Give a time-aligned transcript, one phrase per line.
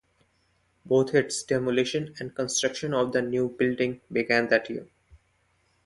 [0.83, 4.87] Both its demolition and construction of the new building began that year.